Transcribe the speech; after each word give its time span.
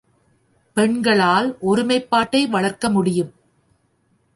பெண்களால் 0.77 1.57
ஒருமைப்பாட்டை 1.61 2.49
வளர்க்க 2.49 2.89
முடியும். 2.89 3.31